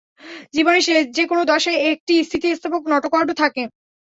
জীবনের 0.53 0.83
যে 1.11 1.23
কোন 1.27 1.39
দশায় 1.45 1.79
একটি 1.91 2.13
স্থিতিস্থাপক 2.27 2.81
নটোকর্ড 2.91 3.29
থাকে। 3.41 3.63